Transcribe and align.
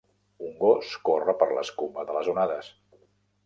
Un 0.47 0.55
gos 0.63 0.93
corre 1.11 1.37
per 1.43 1.49
l'escuma 1.51 2.09
de 2.11 2.19
les 2.19 2.33
onades. 2.35 2.75